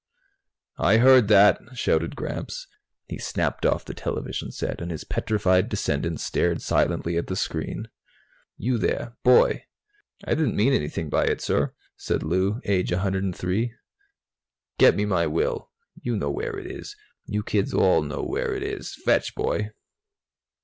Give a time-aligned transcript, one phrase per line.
[0.79, 2.65] "I heard that!" shouted Gramps.
[3.05, 7.87] He snapped off the television set and his petrified descendants stared silently at the screen.
[8.57, 9.65] "You, there, boy"
[10.25, 13.75] "I didn't mean anything by it, sir," said Lou, aged 103.
[14.79, 15.69] "Get me my will.
[16.01, 16.95] You know where it is.
[17.27, 18.95] You kids all know where it is.
[19.05, 19.69] Fetch, boy!"